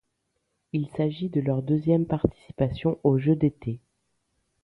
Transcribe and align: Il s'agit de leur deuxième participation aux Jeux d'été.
Il 0.73 0.89
s'agit 0.97 1.29
de 1.29 1.41
leur 1.41 1.61
deuxième 1.61 2.07
participation 2.07 2.99
aux 3.03 3.19
Jeux 3.19 3.35
d'été. 3.35 3.79